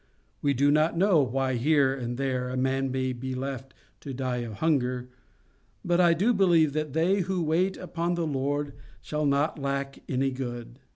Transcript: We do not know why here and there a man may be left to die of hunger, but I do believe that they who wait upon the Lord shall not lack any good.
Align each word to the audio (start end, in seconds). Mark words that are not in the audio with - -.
We 0.41 0.55
do 0.55 0.71
not 0.71 0.97
know 0.97 1.21
why 1.21 1.53
here 1.57 1.93
and 1.93 2.17
there 2.17 2.49
a 2.49 2.57
man 2.57 2.89
may 2.89 3.13
be 3.13 3.35
left 3.35 3.75
to 3.99 4.15
die 4.15 4.37
of 4.37 4.53
hunger, 4.53 5.09
but 5.85 6.01
I 6.01 6.15
do 6.15 6.33
believe 6.33 6.73
that 6.73 6.93
they 6.93 7.19
who 7.19 7.43
wait 7.43 7.77
upon 7.77 8.15
the 8.15 8.25
Lord 8.25 8.73
shall 8.99 9.27
not 9.27 9.59
lack 9.59 9.99
any 10.09 10.31
good. 10.31 10.79